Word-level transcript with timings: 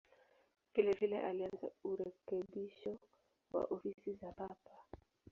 Vilevile 0.75 1.21
alianza 1.23 1.69
urekebisho 1.83 2.99
wa 3.53 3.63
ofisi 3.63 4.13
za 4.13 4.31
Papa. 4.31 4.71